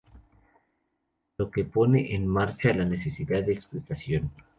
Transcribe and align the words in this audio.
Lo 1.37 1.51
que 1.51 1.63
pone 1.63 2.15
en 2.15 2.25
marcha 2.27 2.73
la 2.73 2.85
necesidad 2.85 3.43
de 3.43 3.53
explicación. 3.53 4.31